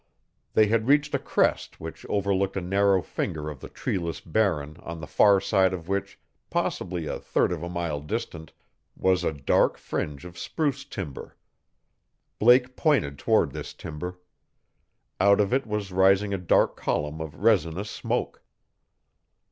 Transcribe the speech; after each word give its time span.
They 0.53 0.65
had 0.65 0.87
reached 0.87 1.13
a 1.13 1.19
crest 1.19 1.79
which 1.79 2.07
overlooked 2.09 2.57
a 2.57 2.61
narrow 2.61 3.03
finger 3.03 3.51
of 3.51 3.59
the 3.59 3.69
treeless 3.69 4.19
Barren 4.19 4.77
on 4.81 4.99
the 4.99 5.05
far 5.05 5.39
side 5.39 5.73
of 5.75 5.87
which, 5.87 6.19
possibly 6.49 7.05
a 7.05 7.19
third 7.19 7.51
of 7.51 7.61
a 7.61 7.69
mile 7.69 7.99
distant, 7.99 8.51
was 8.97 9.23
a 9.23 9.31
dark 9.31 9.77
fringe 9.77 10.25
of 10.25 10.39
spruce 10.39 10.85
timber. 10.85 11.35
Blake 12.39 12.75
pointed 12.75 13.19
toward 13.19 13.51
this 13.51 13.75
timber. 13.75 14.17
Out 15.19 15.39
of 15.39 15.53
it 15.53 15.67
was 15.67 15.91
rising 15.91 16.33
a 16.33 16.39
dark 16.39 16.75
column 16.75 17.21
of 17.21 17.35
resinous 17.43 17.91
smoke. 17.91 18.41